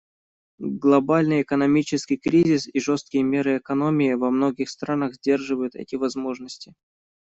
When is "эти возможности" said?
5.75-6.73